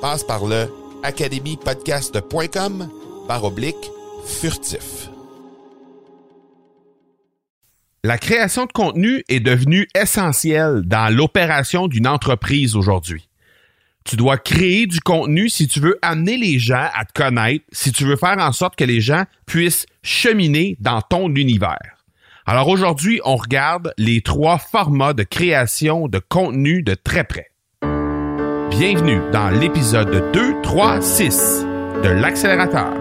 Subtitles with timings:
[0.00, 0.66] Passe par le
[1.02, 2.88] academypodcast.com
[3.28, 3.90] par oblique
[4.24, 5.10] furtif.
[8.02, 13.28] La création de contenu est devenue essentielle dans l'opération d'une entreprise aujourd'hui.
[14.04, 17.92] Tu dois créer du contenu si tu veux amener les gens à te connaître, si
[17.92, 22.00] tu veux faire en sorte que les gens puissent cheminer dans ton univers.
[22.46, 27.49] Alors aujourd'hui, on regarde les trois formats de création de contenu de très près.
[28.70, 31.66] Bienvenue dans l'épisode 2, 3, 6
[32.04, 32.92] de l'accélérateur.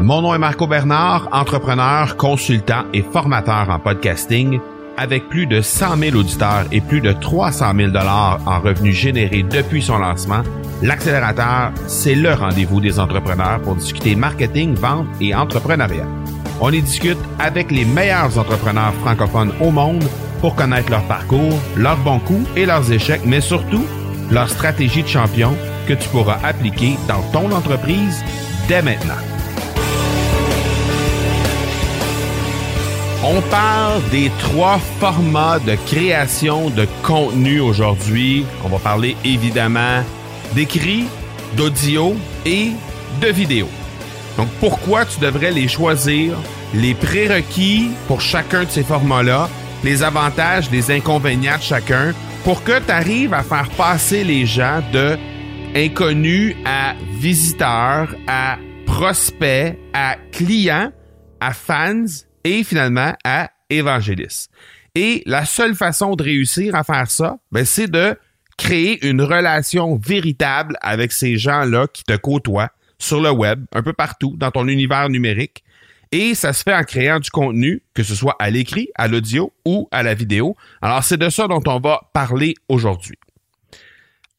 [0.00, 4.58] Mon nom est Marco Bernard, entrepreneur, consultant et formateur en podcasting
[4.96, 9.42] avec plus de 100 000 auditeurs et plus de 300 000 dollars en revenus générés
[9.42, 10.42] depuis son lancement,
[10.82, 16.08] l'accélérateur, c'est le rendez-vous des entrepreneurs pour discuter marketing, vente et entrepreneuriat.
[16.60, 20.04] On y discute avec les meilleurs entrepreneurs francophones au monde
[20.40, 23.84] pour connaître leur parcours, leurs bons coups et leurs échecs, mais surtout
[24.30, 28.22] leur stratégie de champion que tu pourras appliquer dans ton entreprise
[28.68, 29.14] dès maintenant.
[33.26, 38.44] On parle des trois formats de création de contenu aujourd'hui.
[38.64, 40.02] On va parler évidemment
[40.54, 41.06] d'écrit,
[41.56, 42.72] d'audio et
[43.22, 43.66] de vidéo.
[44.36, 46.36] Donc pourquoi tu devrais les choisir,
[46.74, 49.48] les prérequis pour chacun de ces formats-là,
[49.82, 52.12] les avantages, les inconvénients de chacun,
[52.44, 55.16] pour que tu arrives à faire passer les gens de
[55.74, 60.92] inconnus à visiteurs, à prospects, à clients,
[61.40, 62.04] à fans
[62.44, 64.50] et finalement à évangélistes.
[64.94, 68.16] Et la seule façon de réussir à faire ça, ben, c'est de
[68.58, 73.94] créer une relation véritable avec ces gens-là qui te côtoient sur le web, un peu
[73.94, 75.63] partout, dans ton univers numérique.
[76.14, 79.52] Et ça se fait en créant du contenu, que ce soit à l'écrit, à l'audio
[79.64, 80.56] ou à la vidéo.
[80.80, 83.16] Alors, c'est de ça dont on va parler aujourd'hui.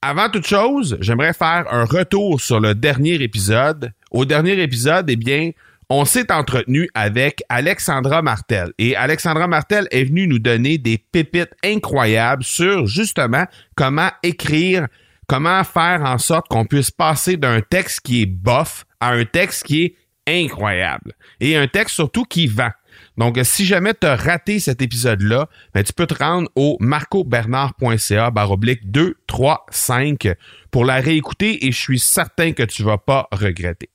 [0.01, 3.91] Avant toute chose, j'aimerais faire un retour sur le dernier épisode.
[4.09, 5.51] Au dernier épisode, eh bien,
[5.89, 8.71] on s'est entretenu avec Alexandra Martel.
[8.77, 14.87] Et Alexandra Martel est venue nous donner des pépites incroyables sur justement comment écrire,
[15.27, 19.65] comment faire en sorte qu'on puisse passer d'un texte qui est bof à un texte
[19.65, 21.13] qui est incroyable.
[21.39, 22.71] Et un texte surtout qui vend.
[23.17, 28.31] Donc, si jamais tu as raté cet épisode-là, ben, tu peux te rendre au marcobernard.ca
[28.31, 30.33] baroblique 235
[30.71, 33.89] pour la réécouter et je suis certain que tu vas pas regretter.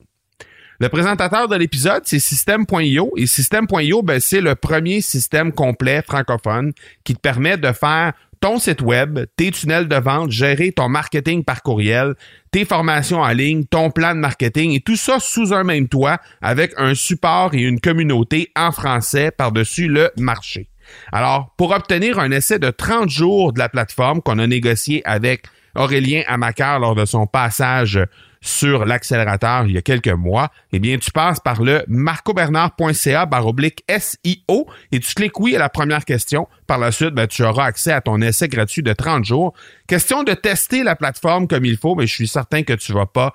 [0.78, 6.72] Le présentateur de l'épisode, c'est System.io et System.io, ben, c'est le premier système complet francophone
[7.05, 11.45] qui te permet de faire ton site web, tes tunnels de vente, gérer ton marketing
[11.45, 12.15] par courriel,
[12.51, 16.19] tes formations en ligne, ton plan de marketing et tout ça sous un même toit
[16.41, 20.69] avec un support et une communauté en français par-dessus le marché.
[21.12, 25.45] Alors, pour obtenir un essai de 30 jours de la plateforme qu'on a négocié avec
[25.77, 28.01] Aurélien Amacar lors de son passage
[28.42, 33.84] sur l'accélérateur il y a quelques mois, eh bien, tu passes par le marcobernard.ca baroblique
[33.89, 36.48] SIO et tu cliques oui à la première question.
[36.66, 39.53] Par la suite, ben, tu auras accès à ton essai gratuit de 30 jours.
[39.87, 43.07] Question de tester la plateforme comme il faut, mais je suis certain que tu vas
[43.07, 43.34] pas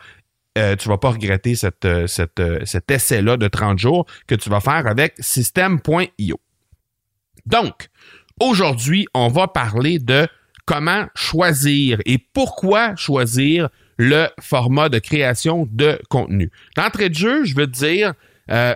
[0.57, 2.07] euh, vas pas regretter euh,
[2.39, 6.39] euh, cet essai-là de 30 jours que tu vas faire avec système.io.
[7.45, 7.89] Donc,
[8.39, 10.27] aujourd'hui, on va parler de
[10.65, 16.51] comment choisir et pourquoi choisir le format de création de contenu.
[16.75, 18.13] D'entrée de jeu, je veux te dire,
[18.51, 18.75] euh,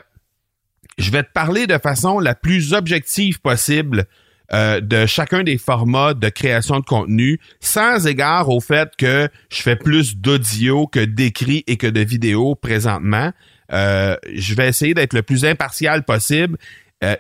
[0.97, 4.05] je vais te parler de façon la plus objective possible
[4.51, 9.61] euh, de chacun des formats de création de contenu, sans égard au fait que je
[9.61, 13.31] fais plus d'audio que d'écrit et que de vidéo présentement.
[13.71, 16.57] Euh, je vais essayer d'être le plus impartial possible.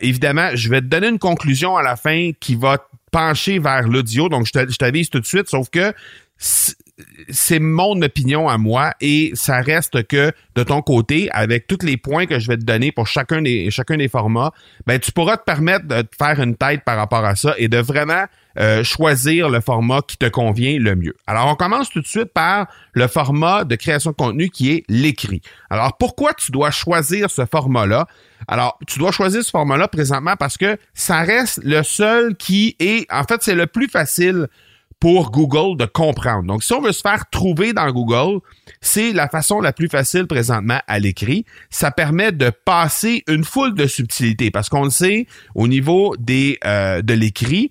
[0.01, 4.27] Évidemment, je vais te donner une conclusion à la fin qui va pencher vers l'audio,
[4.27, 5.93] donc je t'avise tout de suite, sauf que
[7.29, 11.97] c'est mon opinion à moi et ça reste que de ton côté, avec tous les
[11.97, 14.51] points que je vais te donner pour chacun des, chacun des formats,
[14.85, 17.77] ben, tu pourras te permettre de faire une tête par rapport à ça et de
[17.77, 18.25] vraiment
[18.57, 21.15] euh, choisir le format qui te convient le mieux.
[21.27, 24.83] Alors, on commence tout de suite par le format de création de contenu qui est
[24.89, 25.41] l'écrit.
[25.69, 28.07] Alors, pourquoi tu dois choisir ce format-là?
[28.47, 33.05] Alors, tu dois choisir ce format-là présentement parce que ça reste le seul qui est,
[33.13, 34.47] en fait, c'est le plus facile
[34.99, 36.43] pour Google de comprendre.
[36.43, 38.41] Donc, si on veut se faire trouver dans Google,
[38.81, 41.45] c'est la façon la plus facile présentement à l'écrit.
[41.69, 45.25] Ça permet de passer une foule de subtilités parce qu'on le sait,
[45.55, 47.69] au niveau des euh, de l'écrit,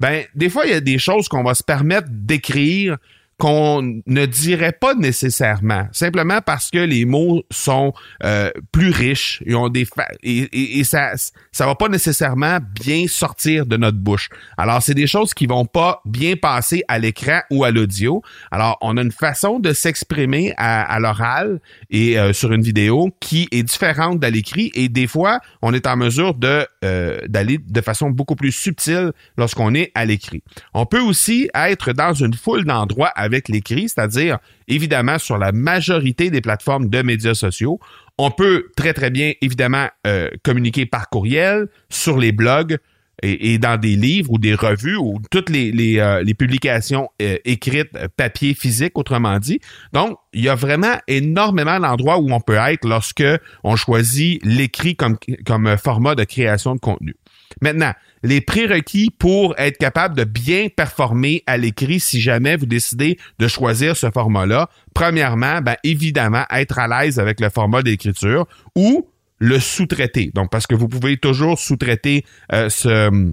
[0.00, 2.96] ben des fois il y a des choses qu'on va se permettre d'écrire
[3.40, 9.54] qu'on ne dirait pas nécessairement, simplement parce que les mots sont euh, plus riches et
[9.54, 9.86] ont des
[10.22, 11.14] et, et, ça
[11.50, 14.28] ça va pas nécessairement bien sortir de notre bouche.
[14.58, 18.22] Alors c'est des choses qui vont pas bien passer à l'écran ou à l'audio.
[18.50, 23.48] Alors on a une façon de s'exprimer à, l'oral et euh, sur une vidéo qui
[23.52, 27.80] est différente de l'écrit et des fois on est en mesure de euh, d'aller de
[27.80, 30.42] façon beaucoup plus subtile lorsqu'on est à l'écrit.
[30.74, 33.12] On peut aussi être dans une foule d'endroits
[33.48, 34.38] l'écrit, c'est-à-dire
[34.68, 37.78] évidemment sur la majorité des plateformes de médias sociaux.
[38.18, 42.78] On peut très très bien évidemment euh, communiquer par courriel, sur les blogs
[43.22, 47.90] et, dans des livres ou des revues ou toutes les, les, euh, publications euh, écrites,
[48.16, 49.60] papier, physique, autrement dit.
[49.92, 53.24] Donc, il y a vraiment énormément d'endroits où on peut être lorsque
[53.62, 57.14] on choisit l'écrit comme, comme format de création de contenu.
[57.62, 57.92] Maintenant,
[58.22, 63.48] les prérequis pour être capable de bien performer à l'écrit si jamais vous décidez de
[63.48, 64.68] choisir ce format-là.
[64.94, 69.08] Premièrement, ben, évidemment, être à l'aise avec le format d'écriture ou
[69.38, 70.30] le sous-traiter.
[70.34, 73.32] Donc, parce que vous pouvez toujours sous-traiter euh, ce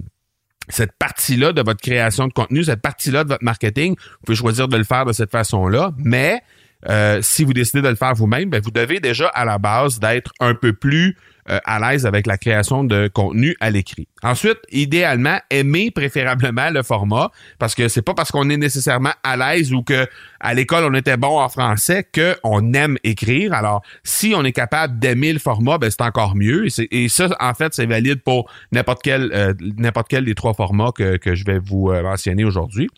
[0.70, 4.68] cette partie-là de votre création de contenu, cette partie-là de votre marketing, vous pouvez choisir
[4.68, 6.42] de le faire de cette façon-là, mais
[6.88, 9.98] euh, si vous décidez de le faire vous-même, ben, vous devez déjà à la base
[9.98, 11.16] d'être un peu plus
[11.50, 14.08] euh, à l'aise avec la création de contenu à l'écrit.
[14.22, 19.36] Ensuite, idéalement, aimer préférablement le format parce que c'est pas parce qu'on est nécessairement à
[19.36, 20.06] l'aise ou que
[20.40, 23.52] à l'école on était bon en français que on aime écrire.
[23.52, 26.66] Alors, si on est capable d'aimer le format, ben c'est encore mieux.
[26.90, 30.92] Et, ça, en fait, c'est valide pour n'importe quel euh, n'importe quel des trois formats
[30.92, 32.88] que, que je vais vous euh, mentionner aujourd'hui.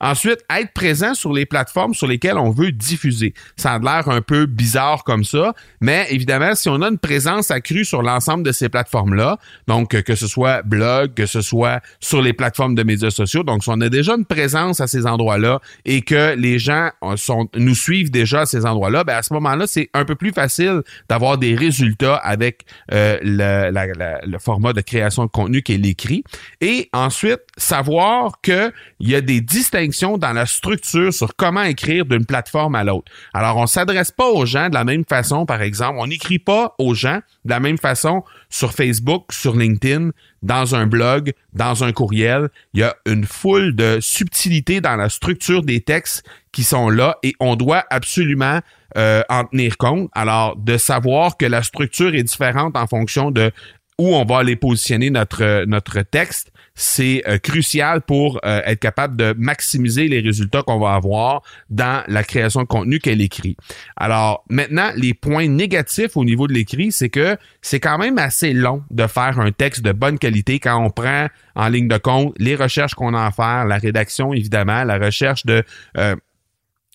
[0.00, 3.34] Ensuite, être présent sur les plateformes sur lesquelles on veut diffuser.
[3.56, 7.50] Ça a l'air un peu bizarre comme ça, mais évidemment, si on a une présence
[7.50, 12.22] accrue sur l'ensemble de ces plateformes-là, donc que ce soit blog, que ce soit sur
[12.22, 15.60] les plateformes de médias sociaux, donc si on a déjà une présence à ces endroits-là
[15.84, 19.66] et que les gens sont, nous suivent déjà à ces endroits-là, ben à ce moment-là,
[19.66, 25.24] c'est un peu plus facile d'avoir des résultats avec euh, le, le format de création
[25.24, 26.24] de contenu qui est l'écrit.
[26.60, 32.26] Et ensuite, savoir qu'il y a des distinctions dans la structure sur comment écrire d'une
[32.26, 33.10] plateforme à l'autre.
[33.34, 35.96] Alors, on s'adresse pas aux gens de la même façon, par exemple.
[35.98, 40.10] On n'écrit pas aux gens de la même façon sur Facebook, sur LinkedIn,
[40.42, 42.48] dans un blog, dans un courriel.
[42.74, 47.16] Il y a une foule de subtilités dans la structure des textes qui sont là
[47.22, 48.60] et on doit absolument
[48.96, 50.10] euh, en tenir compte.
[50.12, 53.52] Alors, de savoir que la structure est différente en fonction de
[54.00, 59.14] où on va aller positionner notre, notre texte, c'est euh, crucial pour euh, être capable
[59.14, 63.58] de maximiser les résultats qu'on va avoir dans la création de contenu qu'elle écrit.
[63.98, 68.54] Alors maintenant, les points négatifs au niveau de l'écrit, c'est que c'est quand même assez
[68.54, 72.34] long de faire un texte de bonne qualité quand on prend en ligne de compte
[72.38, 75.62] les recherches qu'on a à faire, la rédaction évidemment, la recherche de
[75.98, 76.16] euh,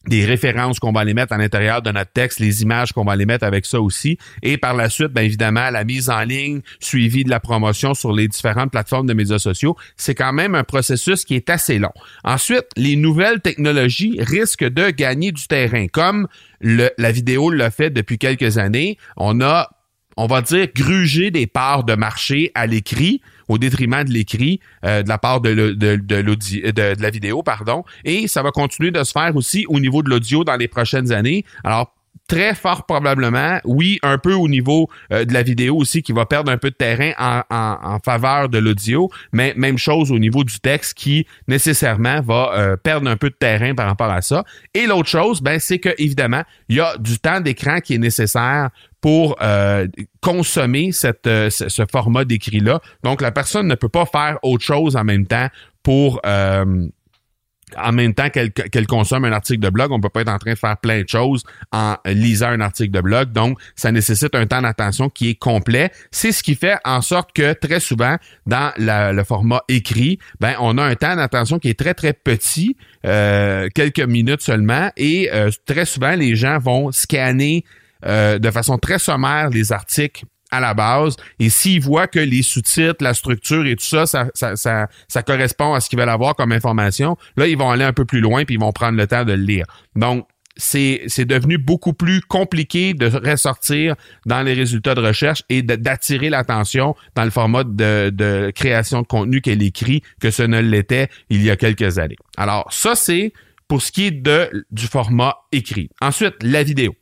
[0.08, 3.14] des références qu'on va aller mettre à l'intérieur de notre texte, les images qu'on va
[3.14, 4.18] aller mettre avec ça aussi.
[4.42, 8.14] Et par la suite, bien évidemment, la mise en ligne, suivi de la promotion sur
[8.14, 9.76] les différentes plateformes de médias sociaux.
[9.98, 11.94] C'est quand même un processus qui est assez long.
[12.24, 15.88] Ensuite, les nouvelles technologies risquent de gagner du terrain.
[15.88, 16.28] Comme
[16.60, 19.70] le, la vidéo l'a fait depuis quelques années, on a
[20.18, 25.04] on va dire, gruger des parts de marché à l'écrit au détriment de l'écrit euh,
[25.04, 27.84] de la part de, de, de, de, la vidéo, pardon.
[28.04, 31.12] Et ça va continuer de se faire aussi au niveau de l'audio dans les prochaines
[31.12, 31.46] années.
[31.64, 31.96] Alors,
[32.28, 36.26] très fort probablement, oui, un peu au niveau euh, de la vidéo aussi qui va
[36.26, 40.60] perdre un peu de terrain en, faveur de l'audio, mais même chose au niveau du
[40.60, 44.44] texte qui nécessairement va euh, perdre un peu de terrain par rapport à ça.
[44.74, 48.00] Et l'autre chose, ben, c'est que évidemment, il y a du temps d'écran qui est
[48.00, 48.70] nécessaire
[49.06, 49.88] pour euh,
[50.20, 52.82] consommer cette, euh, ce, format d'écrit-là.
[53.04, 55.48] Donc, la personne ne peut pas faire autre chose en même temps
[55.84, 56.20] pour
[57.78, 60.54] en même temps qu'elle consomme un article de blog, on peut pas être en train
[60.54, 63.32] de faire plein de choses en lisant un article de blog.
[63.32, 65.92] Donc, ça nécessite un temps d'attention qui est complet.
[66.10, 70.78] C'est ce qui fait en sorte que très souvent, dans le format écrit, ben on
[70.78, 75.52] a un temps d'attention qui est très très petit, euh, quelques minutes seulement, et euh,
[75.66, 77.66] très souvent les gens vont scanner
[78.06, 81.16] euh, de façon très sommaire les articles à la base.
[81.40, 85.90] Et s'ils voient que les sous-titres, la structure et tout ça, ça, correspond à ce
[85.90, 88.62] qu'ils veulent avoir comme information, là, ils vont aller un peu plus loin puis ils
[88.62, 89.66] vont prendre le temps de le lire.
[89.96, 93.96] Donc, c'est, c'est devenu beaucoup plus compliqué de ressortir
[94.26, 99.08] dans les résultats de recherche et d'attirer l'attention dans le format de, de création de
[99.08, 102.16] contenu qu'elle écrit que ce ne l'était il y a quelques années.
[102.38, 103.34] Alors, ça, c'est
[103.68, 105.90] pour ce qui est de, du format écrit.
[106.00, 106.96] Ensuite, la vidéo.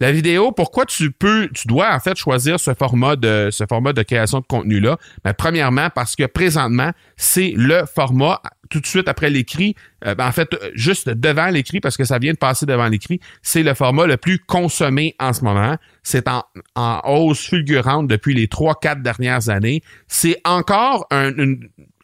[0.00, 3.92] La vidéo, pourquoi tu peux, tu dois en fait choisir ce format de, ce format
[3.92, 4.98] de création de contenu-là?
[5.24, 9.74] Ben, premièrement, parce que présentement, c'est le format tout de suite après l'écrit,
[10.06, 13.20] euh, ben, en fait, juste devant l'écrit, parce que ça vient de passer devant l'écrit,
[13.42, 15.76] c'est le format le plus consommé en ce moment.
[16.02, 16.44] C'est en,
[16.74, 19.82] en hausse fulgurante depuis les trois, quatre dernières années.
[20.06, 21.32] C'est encore un,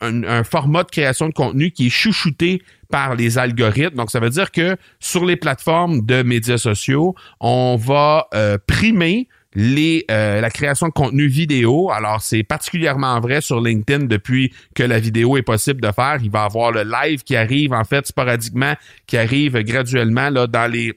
[0.00, 3.96] un, format de création de contenu qui est chouchouté par les algorithmes.
[3.96, 9.28] Donc, ça veut dire que sur les plateformes de médias sociaux, on va euh, primer
[9.54, 11.90] les, euh, la création de contenu vidéo.
[11.90, 16.18] Alors, c'est particulièrement vrai sur LinkedIn depuis que la vidéo est possible de faire.
[16.22, 18.74] Il va y avoir le live qui arrive, en fait, sporadiquement,
[19.06, 20.92] qui arrive graduellement là, dans les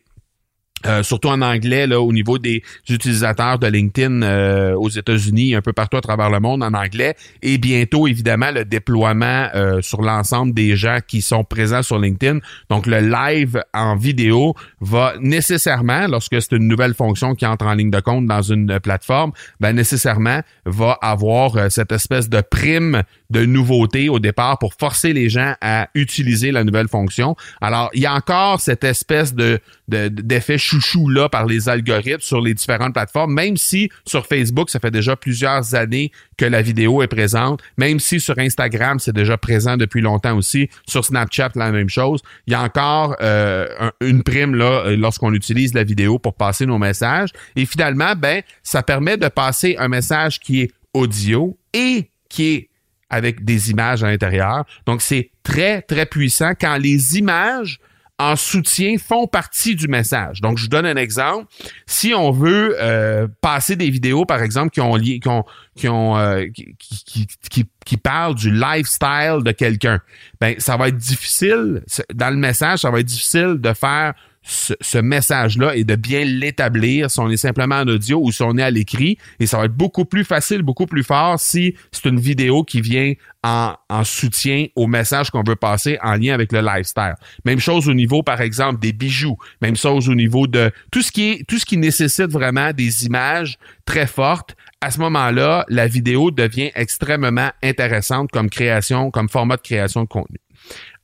[0.85, 5.61] euh, surtout en anglais, là, au niveau des utilisateurs de LinkedIn euh, aux États-Unis, un
[5.61, 10.01] peu partout à travers le monde en anglais, et bientôt, évidemment, le déploiement euh, sur
[10.01, 12.39] l'ensemble des gens qui sont présents sur LinkedIn.
[12.69, 17.73] Donc, le live en vidéo va nécessairement, lorsque c'est une nouvelle fonction qui entre en
[17.73, 23.45] ligne de compte dans une plateforme, ben nécessairement va avoir cette espèce de prime de
[23.45, 27.35] nouveauté au départ pour forcer les gens à utiliser la nouvelle fonction.
[27.61, 32.41] Alors, il y a encore cette espèce de d'effet chouchou là par les algorithmes sur
[32.41, 37.01] les différentes plateformes, même si sur Facebook, ça fait déjà plusieurs années que la vidéo
[37.01, 41.71] est présente, même si sur Instagram, c'est déjà présent depuis longtemps aussi, sur Snapchat, la
[41.71, 42.21] même chose.
[42.47, 43.67] Il y a encore euh,
[44.01, 47.29] une prime là euh, lorsqu'on utilise la vidéo pour passer nos messages.
[47.55, 52.69] Et finalement, ben, ça permet de passer un message qui est audio et qui est
[53.09, 54.65] avec des images à l'intérieur.
[54.85, 57.79] Donc, c'est très, très puissant quand les images
[58.19, 60.41] en soutien font partie du message.
[60.41, 61.45] Donc, je vous donne un exemple.
[61.85, 65.45] Si on veut euh, passer des vidéos, par exemple, qui ont lié, qui ont,
[65.75, 69.99] qui ont, euh, qui, qui, qui, qui, parlent du lifestyle de quelqu'un,
[70.41, 71.83] ben, ça va être difficile
[72.13, 74.15] dans le message, ça va être difficile de faire
[74.47, 78.57] ce, message-là et de bien l'établir si on est simplement en audio ou si on
[78.57, 79.17] est à l'écrit.
[79.39, 82.81] Et ça va être beaucoup plus facile, beaucoup plus fort si c'est une vidéo qui
[82.81, 83.13] vient
[83.43, 87.15] en, en soutien au message qu'on veut passer en lien avec le lifestyle.
[87.45, 89.37] Même chose au niveau, par exemple, des bijoux.
[89.61, 93.05] Même chose au niveau de tout ce qui est, tout ce qui nécessite vraiment des
[93.05, 94.55] images très fortes.
[94.79, 100.07] À ce moment-là, la vidéo devient extrêmement intéressante comme création, comme format de création de
[100.07, 100.37] contenu.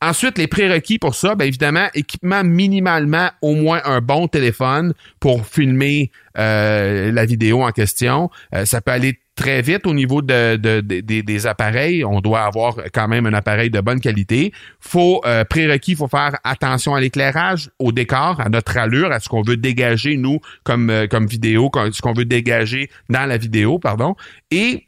[0.03, 5.47] Ensuite, les prérequis pour ça, bien évidemment, équipement minimalement au moins un bon téléphone pour
[5.47, 8.29] filmer euh, la vidéo en question.
[8.53, 12.03] Euh, ça peut aller très vite au niveau de, des appareils.
[12.03, 14.51] On doit avoir quand même un appareil de bonne qualité.
[14.81, 19.29] Faut euh, prérequis, faut faire attention à l'éclairage, au décor, à notre allure, à ce
[19.29, 24.17] qu'on veut dégager nous comme comme vidéo, ce qu'on veut dégager dans la vidéo, pardon.
[24.51, 24.83] Et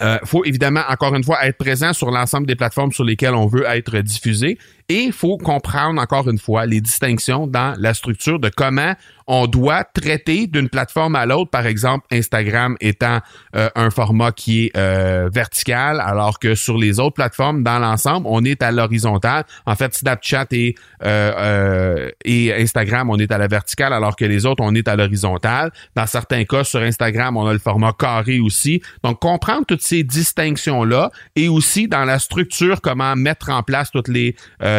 [0.00, 3.46] euh, faut évidemment, encore une fois, être présent sur l'ensemble des plateformes sur lesquelles on
[3.46, 4.58] veut être diffusé.
[4.88, 8.94] Et il faut comprendre, encore une fois, les distinctions dans la structure de comment
[9.26, 13.20] on doit traiter d'une plateforme à l'autre, par exemple Instagram étant
[13.56, 18.26] euh, un format qui est euh, vertical, alors que sur les autres plateformes, dans l'ensemble,
[18.28, 19.44] on est à l'horizontale.
[19.66, 24.46] En fait, Snapchat et, euh, et Instagram, on est à la verticale, alors que les
[24.46, 25.70] autres, on est à l'horizontale.
[25.94, 28.82] Dans certains cas, sur Instagram, on a le format carré aussi.
[29.02, 34.08] Donc, comprendre toutes ces distinctions-là et aussi dans la structure, comment mettre en place toutes
[34.08, 34.36] les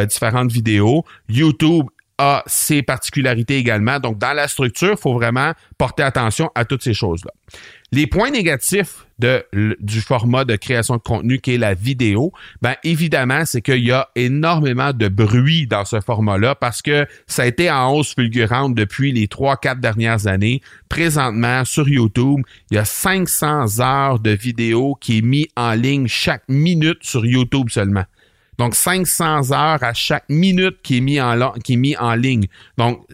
[0.07, 1.03] différentes vidéos.
[1.29, 1.85] YouTube
[2.17, 3.99] a ses particularités également.
[3.99, 7.31] Donc, dans la structure, il faut vraiment porter attention à toutes ces choses-là.
[7.91, 13.45] Les points négatifs du format de création de contenu qui est la vidéo, ben évidemment,
[13.45, 17.71] c'est qu'il y a énormément de bruit dans ce format-là parce que ça a été
[17.71, 20.61] en hausse fulgurante depuis les trois, quatre dernières années.
[20.89, 22.41] Présentement, sur YouTube,
[22.71, 27.25] il y a 500 heures de vidéos qui est mis en ligne chaque minute sur
[27.25, 28.03] YouTube seulement.
[28.57, 32.47] Donc, 500 heures à chaque minute qui est mis en, qui est mis en ligne.
[32.77, 33.05] Donc,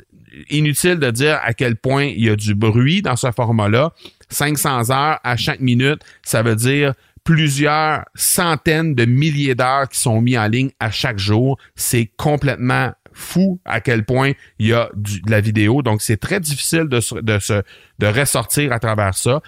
[0.50, 3.92] inutile de dire à quel point il y a du bruit dans ce format-là.
[4.30, 6.94] 500 heures à chaque minute, ça veut dire
[7.24, 11.58] plusieurs centaines de milliers d'heures qui sont mis en ligne à chaque jour.
[11.76, 15.82] C'est complètement fou à quel point il y a de la vidéo.
[15.82, 17.62] Donc, c'est très difficile de, de, se,
[18.00, 19.42] de ressortir à travers ça.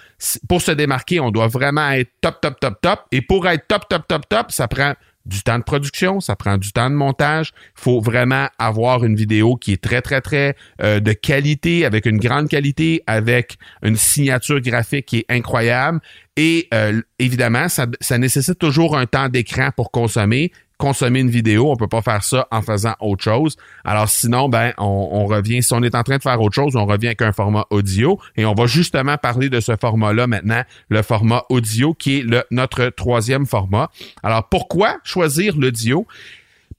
[0.48, 3.00] Pour se démarquer, on doit vraiment être top, top, top, top.
[3.10, 4.94] Et pour être top, top, top, top, ça prend
[5.26, 7.52] du temps de production, ça prend du temps de montage.
[7.78, 12.06] Il faut vraiment avoir une vidéo qui est très, très, très euh, de qualité, avec
[12.06, 16.00] une grande qualité, avec une signature graphique qui est incroyable.
[16.36, 21.70] Et euh, évidemment, ça, ça nécessite toujours un temps d'écran pour consommer consommer une vidéo,
[21.70, 23.56] on peut pas faire ça en faisant autre chose.
[23.84, 26.86] Alors sinon, ben, on, revient, si on est en train de faire autre chose, on
[26.86, 31.02] revient avec un format audio et on va justement parler de ce format-là maintenant, le
[31.02, 33.90] format audio qui est le, notre troisième format.
[34.22, 36.06] Alors pourquoi choisir l'audio?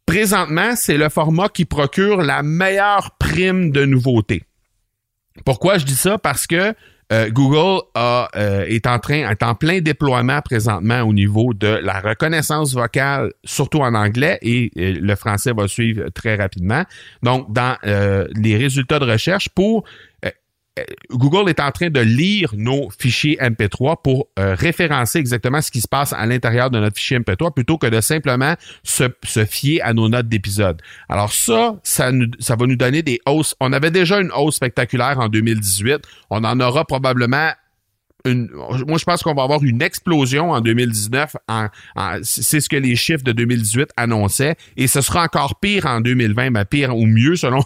[0.06, 4.44] Présentement, c'est le format qui procure la meilleure prime de nouveauté.
[5.46, 6.18] Pourquoi je dis ça?
[6.18, 6.76] Parce que
[7.12, 12.00] euh, Google euh, est en train, est en plein déploiement présentement au niveau de la
[12.00, 16.84] reconnaissance vocale, surtout en anglais, et euh, le français va suivre très rapidement.
[17.22, 19.84] Donc, dans les résultats de recherche pour
[21.10, 25.80] Google est en train de lire nos fichiers MP3 pour euh, référencer exactement ce qui
[25.80, 29.10] se passe à l'intérieur de notre fichier MP3 plutôt que de simplement se,
[29.46, 30.82] fier à nos notes d'épisode.
[31.08, 33.56] Alors ça, ça va nous donner des hausses.
[33.60, 36.00] On avait déjà une hausse spectaculaire en 2018.
[36.30, 37.52] On en aura probablement
[38.26, 41.36] moi, je pense qu'on va avoir une explosion en 2019.
[42.24, 44.56] c'est ce que les chiffres de 2018 annonçaient.
[44.78, 47.60] Et ce sera encore pire en 2020, mais pire ou mieux selon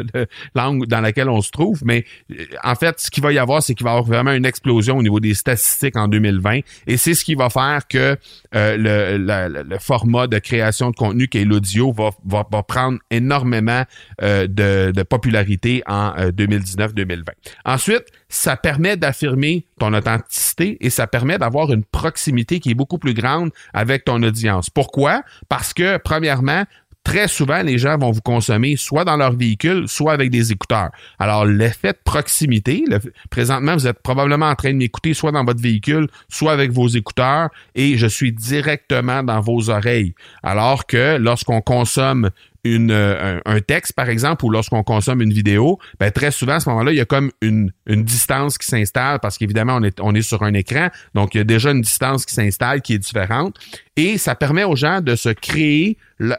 [0.54, 1.80] l'angle dans laquelle on se trouve.
[1.84, 4.32] Mais euh, en fait, ce qu'il va y avoir, c'est qu'il va y avoir vraiment
[4.32, 6.60] une explosion au niveau des statistiques en 2020.
[6.86, 8.16] Et c'est ce qui va faire que
[8.54, 13.84] euh, le, format de création de contenu qui est l'audio va, va, prendre énormément
[14.22, 17.24] euh, de, de, popularité en 2019-2020.
[17.64, 22.98] Ensuite, ça permet d'affirmer ton authenticité et ça permet d'avoir une proximité qui est beaucoup
[22.98, 24.70] plus grande avec ton audience.
[24.70, 25.22] Pourquoi?
[25.48, 26.64] Parce que, premièrement,
[27.02, 30.90] très souvent, les gens vont vous consommer soit dans leur véhicule, soit avec des écouteurs.
[31.18, 32.84] Alors, l'effet de proximité,
[33.30, 36.88] présentement, vous êtes probablement en train de m'écouter soit dans votre véhicule, soit avec vos
[36.88, 40.14] écouteurs, et je suis directement dans vos oreilles.
[40.42, 42.30] Alors que lorsqu'on consomme
[42.66, 46.68] euh, un, texte, par exemple, ou lorsqu'on consomme une vidéo, ben, très souvent, à ce
[46.70, 50.14] moment-là, il y a comme une, une distance qui s'installe parce qu'évidemment, on est, on
[50.14, 50.88] est sur un écran.
[51.14, 53.56] Donc, il y a déjà une distance qui s'installe qui est différente.
[53.96, 55.96] Et ça permet aux gens de se créer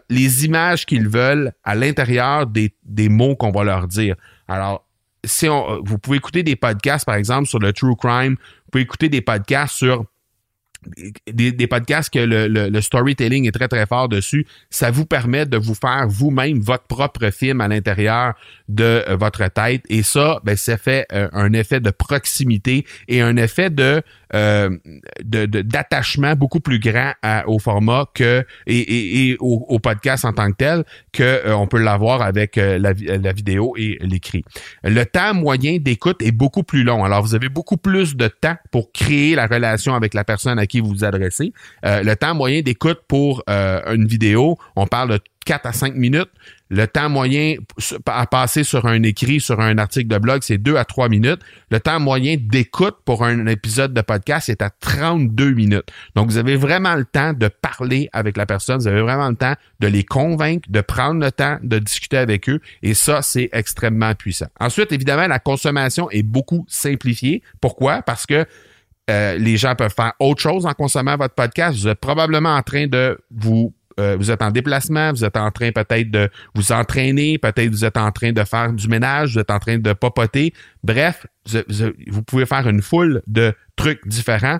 [0.09, 4.15] les images qu'ils veulent à l'intérieur des, des mots qu'on va leur dire.
[4.47, 4.85] Alors,
[5.23, 8.83] si on, vous pouvez écouter des podcasts, par exemple, sur le true crime, vous pouvez
[8.83, 10.05] écouter des podcasts sur
[11.31, 15.75] des, podcasts que le, storytelling est très très fort dessus, ça vous permet de vous
[15.75, 18.33] faire vous-même votre propre film à l'intérieur
[18.67, 19.83] de euh, votre tête.
[19.89, 24.01] Et ça, ben, ça fait euh, un effet de proximité et un effet de
[24.33, 24.69] euh,
[25.23, 27.13] d'attachement beaucoup plus grand
[27.47, 32.21] au format que et, et, au, podcast en tant que tel que on peut l'avoir
[32.21, 34.43] avec la, la vidéo et l'écrit.
[34.83, 37.03] Le temps moyen d'écoute est beaucoup plus long.
[37.03, 40.67] Alors vous avez beaucoup plus de temps pour créer la relation avec la personne à
[40.67, 41.53] qui vous vous adressez.
[41.85, 45.95] Euh, le temps moyen d'écoute pour euh, une vidéo, on parle de 4 à 5
[45.95, 46.29] minutes.
[46.71, 47.55] Le temps moyen
[48.05, 51.41] à passer sur un écrit, sur un article de blog, c'est 2 à 3 minutes.
[51.69, 55.91] Le temps moyen d'écoute pour un épisode de podcast est à 32 minutes.
[56.15, 58.77] Donc, vous avez vraiment le temps de parler avec la personne.
[58.77, 62.47] Vous avez vraiment le temps de les convaincre, de prendre le temps de discuter avec
[62.47, 62.61] eux.
[62.83, 64.47] Et ça, c'est extrêmement puissant.
[64.57, 67.43] Ensuite, évidemment, la consommation est beaucoup simplifiée.
[67.59, 68.01] Pourquoi?
[68.01, 68.45] Parce que
[69.09, 71.77] euh, les gens peuvent faire autre chose en consommant votre podcast.
[71.77, 75.51] Vous êtes probablement en train de vous euh, vous êtes en déplacement, vous êtes en
[75.51, 79.39] train peut-être de vous entraîner, peut-être vous êtes en train de faire du ménage, vous
[79.39, 80.53] êtes en train de papoter.
[80.83, 81.25] Bref,
[82.07, 84.59] vous pouvez faire une foule de trucs différents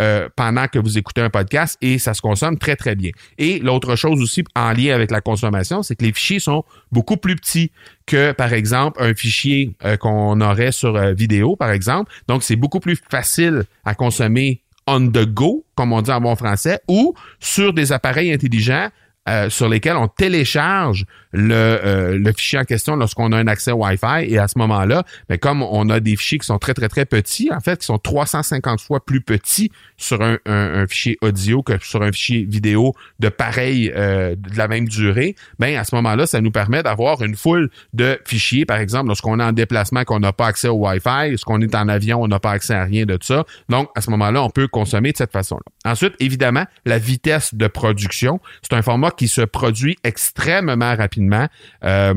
[0.00, 3.10] euh, pendant que vous écoutez un podcast et ça se consomme très, très bien.
[3.36, 7.18] Et l'autre chose aussi en lien avec la consommation, c'est que les fichiers sont beaucoup
[7.18, 7.70] plus petits
[8.06, 12.10] que, par exemple, un fichier euh, qu'on aurait sur vidéo, par exemple.
[12.26, 16.36] Donc, c'est beaucoup plus facile à consommer on the go, comme on dit en bon
[16.36, 18.88] français, ou sur des appareils intelligents
[19.28, 23.70] euh, sur lesquels on télécharge le, euh, le fichier en question lorsqu'on a un accès
[23.70, 24.24] Wi-Fi.
[24.26, 27.06] Et à ce moment-là, ben, comme on a des fichiers qui sont très, très, très
[27.06, 31.74] petits, en fait, qui sont 350 fois plus petits sur un, un, fichier audio que
[31.84, 36.26] sur un fichier vidéo de pareil, euh, de la même durée, ben, à ce moment-là,
[36.26, 38.66] ça nous permet d'avoir une foule de fichiers.
[38.66, 41.86] Par exemple, lorsqu'on est en déplacement, qu'on n'a pas accès au Wi-Fi, lorsqu'on est en
[41.88, 43.44] avion, on n'a pas accès à rien de ça.
[43.68, 45.62] Donc, à ce moment-là, on peut consommer de cette façon-là.
[45.84, 48.40] Ensuite, évidemment, la vitesse de production.
[48.62, 51.48] C'est un format qui se produit extrêmement rapidement.
[51.84, 52.14] Euh,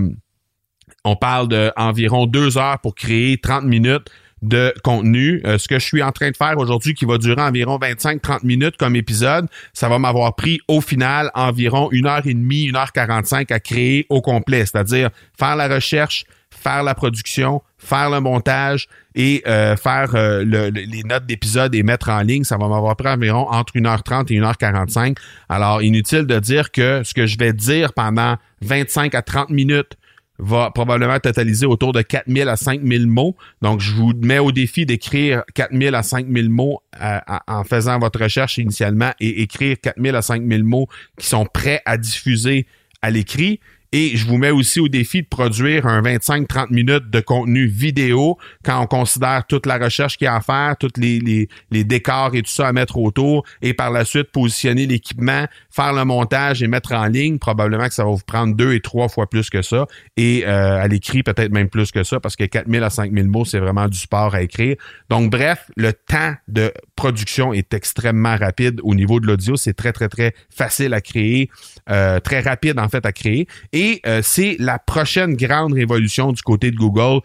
[1.03, 4.09] On parle d'environ deux heures pour créer 30 minutes
[4.41, 5.41] de contenu.
[5.45, 8.45] Euh, ce que je suis en train de faire aujourd'hui, qui va durer environ 25-30
[8.45, 12.75] minutes comme épisode, ça va m'avoir pris au final environ une heure et demie, une
[12.75, 18.19] heure 45 à créer au complet, c'est-à-dire faire la recherche, faire la production, faire le
[18.19, 22.95] montage et euh, faire euh, les notes d'épisode et mettre en ligne, ça va m'avoir
[22.95, 25.17] pris environ entre 1h30 et 1h45.
[25.49, 29.97] Alors, inutile de dire que ce que je vais dire pendant 25 à 30 minutes
[30.37, 33.35] va probablement totaliser autour de 4000 à 5000 mots.
[33.61, 38.21] Donc, je vous mets au défi d'écrire 4000 à 5000 mots euh, en faisant votre
[38.21, 40.87] recherche initialement et écrire 4000 à 5000 mots
[41.17, 42.65] qui sont prêts à diffuser
[43.01, 43.59] à l'écrit.
[43.91, 48.37] Et je vous mets aussi au défi de produire un 25-30 minutes de contenu vidéo
[48.63, 52.41] quand on considère toute la recherche qu'il y a à faire, tous les, décors et
[52.41, 56.67] tout ça à mettre autour, et par la suite positionner l'équipement, faire le montage et
[56.67, 57.37] mettre en ligne.
[57.37, 59.85] Probablement que ça va vous prendre deux et trois fois plus que ça.
[60.17, 63.45] Et euh, à l'écrit, peut-être même plus que ça, parce que 4000 à 5000 mots,
[63.45, 64.75] c'est vraiment du sport à écrire.
[65.09, 69.55] Donc, bref, le temps de production est extrêmement rapide au niveau de l'audio.
[69.55, 71.49] C'est très, très, très facile à créer,
[71.89, 73.47] euh, très rapide en fait à créer.
[73.73, 77.21] Et euh, c'est la prochaine grande révolution du côté de Google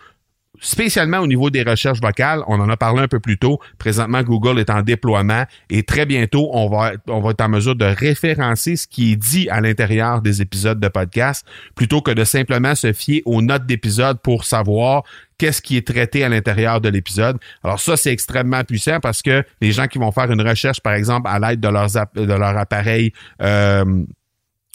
[0.61, 2.43] spécialement au niveau des recherches vocales.
[2.47, 3.59] On en a parlé un peu plus tôt.
[3.79, 7.75] Présentement, Google est en déploiement et très bientôt, on va, on va être en mesure
[7.75, 12.25] de référencer ce qui est dit à l'intérieur des épisodes de podcast plutôt que de
[12.25, 15.05] simplement se fier aux notes d'épisode pour savoir
[15.39, 17.39] qu'est-ce qui est traité à l'intérieur de l'épisode.
[17.65, 20.93] Alors ça, c'est extrêmement puissant parce que les gens qui vont faire une recherche, par
[20.93, 24.05] exemple, à l'aide de leur appareil euh,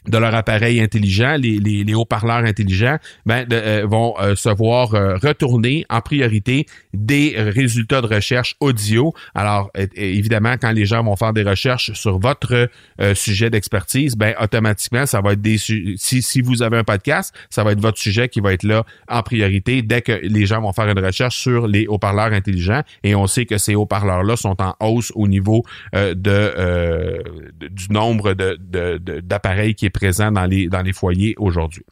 [0.08, 5.86] de leur appareil intelligent, les, haut-parleurs intelligents, ben, euh, vont euh, se voir euh, retourner
[5.90, 9.14] en priorité des résultats de recherche audio.
[9.34, 12.70] Alors, évidemment, quand les gens vont faire des recherches sur votre
[13.14, 17.64] sujet d'expertise, ben, automatiquement, ça va être des si, si vous avez un podcast, ça
[17.64, 20.74] va être votre sujet qui va être là en priorité dès que les gens vont
[20.74, 22.82] faire une recherche sur les haut-parleurs intelligents.
[23.04, 25.64] Et on sait que ces haut-parleurs-là sont en hausse au niveau
[25.94, 27.24] de,
[27.70, 31.84] du nombre d'appareils de, qui est présent dans les, foyers aujourd'hui.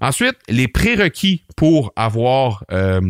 [0.00, 3.00] Ensuite, les prérequis pour avoir euh,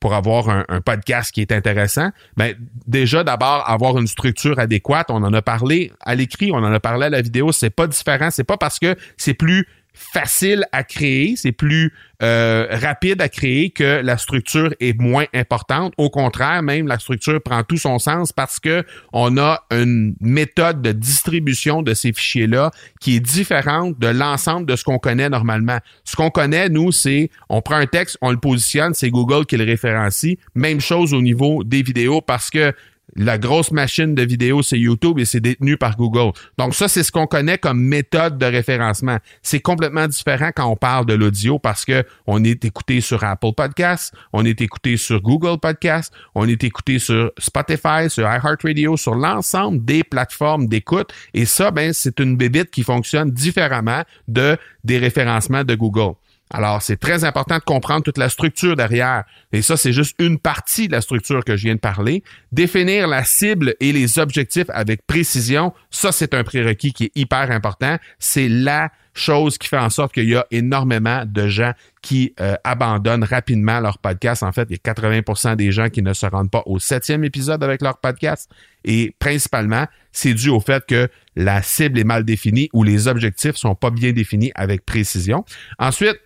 [0.00, 2.56] pour avoir un, un, podcast qui est intéressant, ben
[2.88, 5.10] déjà d'abord avoir une structure adéquate.
[5.10, 7.52] On en a parlé à l'écrit, on en a parlé à la vidéo.
[7.52, 8.30] C'est pas différent.
[8.32, 13.70] C'est pas parce que c'est plus facile à créer, c'est plus euh, rapide à créer
[13.70, 15.92] que la structure est moins importante.
[15.96, 20.82] Au contraire, même la structure prend tout son sens parce que on a une méthode
[20.82, 25.78] de distribution de ces fichiers-là qui est différente de l'ensemble de ce qu'on connaît normalement.
[26.04, 29.56] Ce qu'on connaît, nous, c'est on prend un texte, on le positionne, c'est Google qui
[29.56, 30.38] le référencie.
[30.54, 32.72] Même chose au niveau des vidéos parce que
[33.14, 36.32] la grosse machine de vidéo, c'est YouTube et c'est détenu par Google.
[36.58, 39.18] Donc ça, c'est ce qu'on connaît comme méthode de référencement.
[39.42, 43.52] C'est complètement différent quand on parle de l'audio parce que on est écouté sur Apple
[43.54, 49.14] Podcasts, on est écouté sur Google Podcasts, on est écouté sur Spotify, sur iHeartRadio, sur
[49.14, 51.12] l'ensemble des plateformes d'écoute.
[51.34, 56.14] Et ça, ben, c'est une bébite qui fonctionne différemment de des référencements de Google.
[56.54, 59.24] Alors, c'est très important de comprendre toute la structure derrière.
[59.52, 62.22] Et ça, c'est juste une partie de la structure que je viens de parler.
[62.52, 67.50] Définir la cible et les objectifs avec précision, ça, c'est un prérequis qui est hyper
[67.50, 67.96] important.
[68.18, 72.54] C'est la chose qui fait en sorte qu'il y a énormément de gens qui euh,
[72.64, 74.42] abandonnent rapidement leur podcast.
[74.42, 77.24] En fait, il y a 80% des gens qui ne se rendent pas au septième
[77.24, 78.50] épisode avec leur podcast.
[78.84, 83.56] Et principalement, c'est dû au fait que la cible est mal définie ou les objectifs
[83.56, 85.44] sont pas bien définis avec précision.
[85.78, 86.18] Ensuite,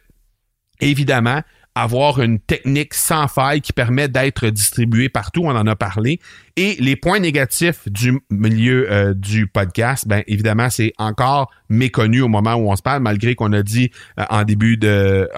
[0.81, 1.43] évidemment,
[1.77, 6.21] avoir une technique sans faille qui permet d'être distribué partout, on en a parlé.
[6.57, 12.29] Et les points négatifs du milieu euh, du podcast, ben évidemment, c'est encore méconnu au
[12.29, 15.29] moment où on se parle, malgré qu'on a dit euh, en début de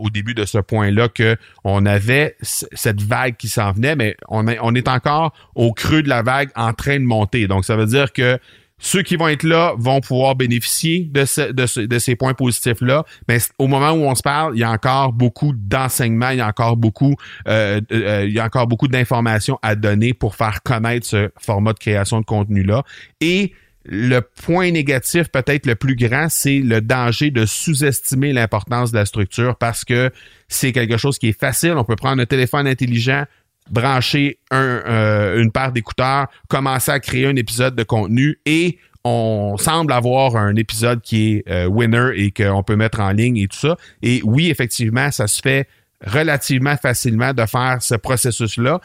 [0.00, 4.46] au début de ce point-là que on avait cette vague qui s'en venait, mais on,
[4.62, 7.46] on est encore au creux de la vague en train de monter.
[7.48, 8.38] Donc ça veut dire que
[8.84, 13.04] ceux qui vont être là vont pouvoir bénéficier de, de, ces points positifs-là.
[13.28, 16.40] Mais au moment où on se parle, il y a encore beaucoup d'enseignements, il y
[16.42, 17.14] a encore beaucoup,
[17.48, 21.72] euh, euh, il y a encore beaucoup d'informations à donner pour faire connaître ce format
[21.72, 22.82] de création de contenu-là.
[23.22, 23.54] Et
[23.86, 29.06] le point négatif, peut-être le plus grand, c'est le danger de sous-estimer l'importance de la
[29.06, 30.10] structure parce que
[30.48, 31.72] c'est quelque chose qui est facile.
[31.72, 33.24] On peut prendre un téléphone intelligent,
[33.70, 39.92] brancher euh, une paire d'écouteurs, commencer à créer un épisode de contenu et on semble
[39.92, 43.58] avoir un épisode qui est euh, winner et qu'on peut mettre en ligne et tout
[43.58, 43.76] ça.
[44.02, 45.68] Et oui, effectivement, ça se fait
[46.06, 48.80] relativement facilement de faire ce processus-là.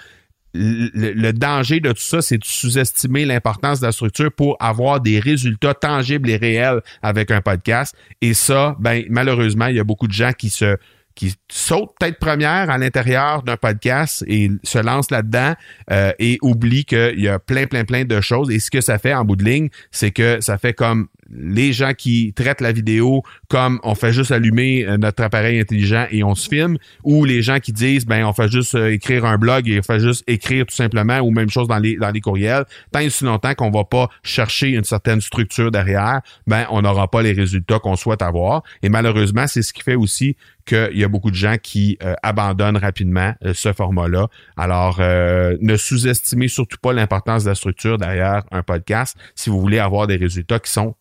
[0.54, 5.20] Le, danger de tout ça, c'est de sous-estimer l'importance de la structure pour avoir des
[5.20, 7.96] résultats tangibles et réels avec un podcast.
[8.22, 10.78] Et ça, ben malheureusement, il y a beaucoup de gens qui se
[11.20, 15.54] qui saute tête première à l'intérieur d'un podcast et se lance là-dedans
[15.92, 18.50] euh, et oublie qu'il y a plein, plein, plein de choses.
[18.50, 21.74] Et ce que ça fait en bout de ligne, c'est que ça fait comme les
[21.74, 26.24] gens qui traitent la vidéo comme on fait juste allumer euh, notre appareil intelligent et
[26.24, 29.38] on se filme, ou les gens qui disent ben on fait juste euh, écrire un
[29.38, 32.22] blog et on fait juste écrire tout simplement, ou même chose dans les dans les
[32.22, 32.66] courriels.
[32.92, 37.10] Tant et si longtemps qu'on va pas chercher une certaine structure derrière, ben on n'aura
[37.10, 38.64] pas les résultats qu'on souhaite avoir.
[38.84, 42.14] Et malheureusement, c'est ce qui fait aussi qu'il y a beaucoup de gens qui euh,
[42.22, 44.28] abandonnent rapidement ce format-là.
[44.56, 49.80] Alors, ne sous-estimez surtout pas l'importance de la structure derrière un podcast si vous voulez
[49.80, 50.96] avoir des résultats qui sont.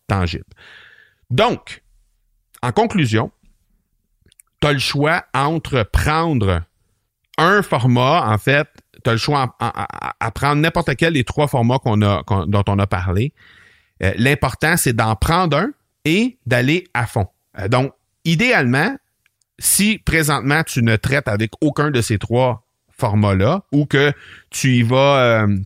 [1.29, 1.83] Donc,
[2.61, 3.31] en conclusion,
[4.61, 6.61] tu as le choix entre prendre
[7.37, 8.67] un format, en fait,
[9.03, 12.79] tu as le choix à, prendre n'importe quel des trois formats qu'on a, dont on
[12.79, 13.33] a parlé.
[14.03, 15.69] Euh, l'important, c'est d'en prendre un
[16.05, 17.27] et d'aller à fond.
[17.57, 17.93] Euh, donc,
[18.25, 18.95] idéalement,
[19.57, 22.65] si présentement tu ne traites avec aucun de ces trois
[22.97, 24.11] formats-là ou que
[24.49, 25.57] tu y vas, euh,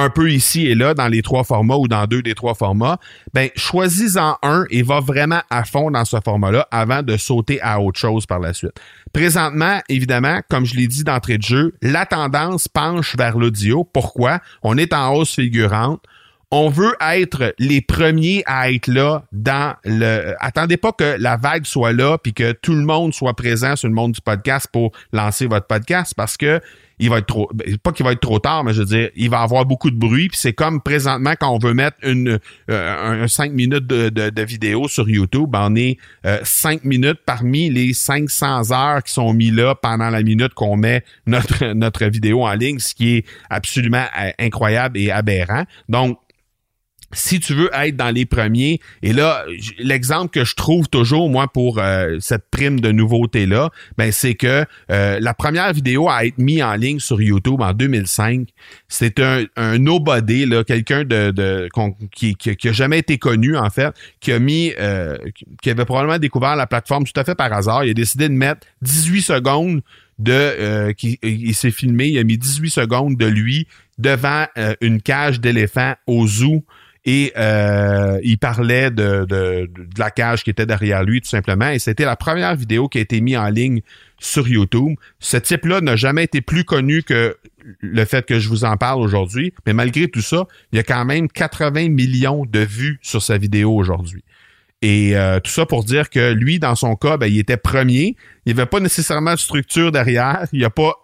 [0.00, 2.98] un peu ici et là dans les trois formats ou dans deux des trois formats,
[3.34, 7.80] ben choisis-en un et va vraiment à fond dans ce format-là avant de sauter à
[7.80, 8.80] autre chose par la suite.
[9.12, 13.84] Présentement, évidemment, comme je l'ai dit d'entrée de jeu, la tendance penche vers l'audio.
[13.84, 14.40] Pourquoi?
[14.62, 16.02] On est en hausse figurante
[16.52, 20.34] on veut être les premiers à être là dans le.
[20.40, 23.88] Attendez pas que la vague soit là puis que tout le monde soit présent sur
[23.88, 26.60] le monde du podcast pour lancer votre podcast parce que
[27.00, 29.10] il va être trop, ben, pas qu'il va être trop tard, mais je veux dire,
[29.16, 30.28] il va avoir beaucoup de bruit.
[30.28, 32.38] Puis c'est comme présentement quand on veut mettre une
[32.70, 37.70] euh, un, 5 minutes de, de, vidéo sur YouTube, on est euh, 5 minutes parmi
[37.70, 42.44] les 500 heures qui sont mis là pendant la minute qu'on met notre notre vidéo
[42.44, 45.64] en ligne, ce qui est absolument euh, incroyable et aberrant.
[45.88, 46.18] Donc
[47.12, 49.44] si tu veux être dans les premiers, et là,
[49.78, 54.64] l'exemple que je trouve toujours, moi, pour euh, cette prime de nouveauté-là, ben, c'est que
[54.90, 58.48] euh, la première vidéo à être mise en ligne sur YouTube en 2005,
[58.88, 61.68] c'est un, un nobody, là, quelqu'un de, de
[62.14, 65.18] qui, qui, a jamais été connu, en fait, qui a mis, euh,
[65.62, 67.84] qui avait probablement découvert la plateforme tout à fait par hasard.
[67.84, 69.82] Il a décidé de mettre 18 secondes
[70.20, 74.44] de qui il s'est filmé, il a mis 18 secondes de lui devant
[74.82, 76.62] une cage d'éléphant au zoo
[77.04, 79.26] et euh, il parlait de,
[79.96, 81.68] la cage qui était derrière lui, tout simplement.
[81.70, 83.80] Et c'était la première vidéo qui a été mise en ligne
[84.18, 84.96] sur YouTube.
[85.18, 87.38] Ce type-là n'a jamais été plus connu que
[87.80, 89.54] le fait que je vous en parle aujourd'hui.
[89.66, 93.38] Mais malgré tout ça, il y a quand même 80 millions de vues sur sa
[93.38, 94.22] vidéo aujourd'hui.
[94.82, 98.16] Et euh, tout ça pour dire que lui, dans son cas, ben, il était premier.
[98.44, 100.46] Il n'y avait pas nécessairement de structure derrière.
[100.52, 100.94] Il n'y a pas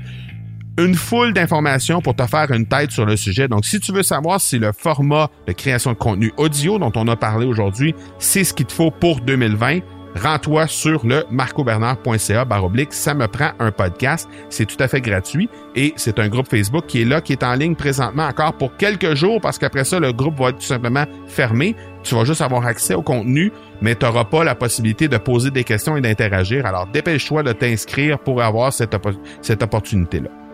[0.78, 3.48] une foule d'informations pour te faire une tête sur le sujet.
[3.48, 7.08] Donc, si tu veux savoir si le format de création de contenu audio dont on
[7.08, 9.80] a parlé aujourd'hui, c'est ce qu'il te faut pour 2020,
[10.16, 12.94] rends-toi sur le marcobernard.ca baroblique.
[12.94, 14.30] Ça me prend un podcast.
[14.50, 17.44] C'est tout à fait gratuit et c'est un groupe Facebook qui est là, qui est
[17.44, 20.66] en ligne présentement encore pour quelques jours parce qu'après ça, le groupe va être tout
[20.66, 21.76] simplement fermé.
[22.04, 23.52] Tu vas juste avoir accès au contenu,
[23.82, 26.66] mais tu n'auras pas la possibilité de poser des questions et d'interagir.
[26.66, 28.96] Alors, dépêche-toi de t'inscrire pour avoir cette,
[29.42, 30.45] cette opportunité-là.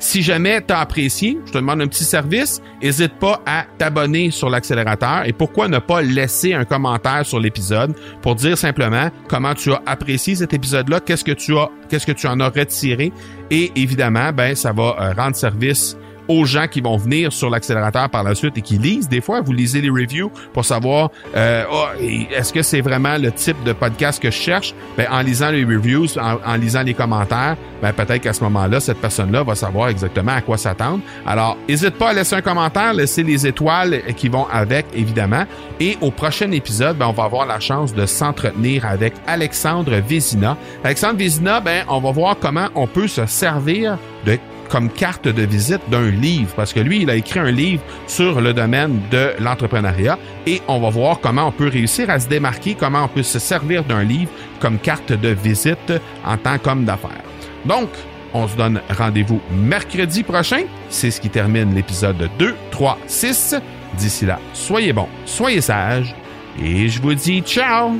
[0.00, 4.30] Si jamais tu as apprécié, je te demande un petit service, n'hésite pas à t'abonner
[4.30, 5.26] sur l'accélérateur.
[5.26, 9.82] Et pourquoi ne pas laisser un commentaire sur l'épisode pour dire simplement comment tu as
[9.86, 13.12] apprécié cet épisode-là, qu'est-ce que tu as, qu'est-ce que tu en as retiré.
[13.50, 15.96] Et évidemment, ben ça va euh, rendre service
[16.28, 19.08] aux gens qui vont venir sur l'accélérateur par la suite et qui lisent.
[19.08, 23.32] Des fois, vous lisez les reviews pour savoir euh, oh, est-ce que c'est vraiment le
[23.32, 24.74] type de podcast que je cherche?
[24.96, 29.00] Ben, en lisant les reviews, en, lisant les commentaires, ben, peut-être qu'à ce moment-là, cette
[29.00, 31.00] personne-là va savoir exactement à quoi s'attendre.
[31.26, 35.44] Alors, n'hésite pas à laisser un commentaire, laisser les étoiles qui vont avec, évidemment.
[35.80, 40.56] Et au prochain épisode, ben, on va avoir la chance de s'entretenir avec Alexandre Vézina.
[40.84, 45.42] Alexandre Vézina, ben, on va voir comment on peut se servir de comme carte de
[45.42, 49.32] visite d'un livre, parce que lui, il a écrit un livre sur le domaine de
[49.40, 53.22] l'entrepreneuriat et on va voir comment on peut réussir à se démarquer, comment on peut
[53.22, 55.92] se servir d'un livre comme carte de visite
[56.24, 57.22] en tant qu'homme d'affaires.
[57.64, 57.88] Donc,
[58.34, 60.62] on se donne rendez-vous mercredi prochain.
[60.90, 63.56] C'est ce qui termine l'épisode 2, 3, 6.
[63.96, 66.14] D'ici là, soyez bons, soyez sages
[66.62, 67.98] et je vous dis ciao!